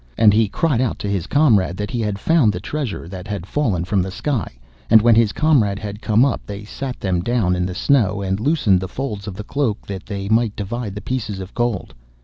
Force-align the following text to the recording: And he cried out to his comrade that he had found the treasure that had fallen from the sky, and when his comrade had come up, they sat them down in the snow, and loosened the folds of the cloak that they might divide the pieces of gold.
And 0.17 0.33
he 0.33 0.47
cried 0.47 0.81
out 0.81 0.97
to 0.97 1.07
his 1.07 1.27
comrade 1.27 1.77
that 1.77 1.91
he 1.91 2.01
had 2.01 2.17
found 2.17 2.51
the 2.51 2.59
treasure 2.59 3.07
that 3.07 3.27
had 3.27 3.45
fallen 3.45 3.85
from 3.85 4.01
the 4.01 4.09
sky, 4.09 4.57
and 4.89 4.99
when 4.99 5.13
his 5.13 5.31
comrade 5.31 5.77
had 5.77 6.01
come 6.01 6.25
up, 6.25 6.41
they 6.47 6.63
sat 6.63 6.99
them 6.99 7.19
down 7.21 7.55
in 7.55 7.67
the 7.67 7.75
snow, 7.75 8.19
and 8.23 8.39
loosened 8.39 8.79
the 8.79 8.87
folds 8.87 9.27
of 9.27 9.35
the 9.35 9.43
cloak 9.43 9.85
that 9.85 10.07
they 10.07 10.27
might 10.27 10.55
divide 10.55 10.95
the 10.95 11.01
pieces 11.01 11.39
of 11.39 11.53
gold. 11.53 11.93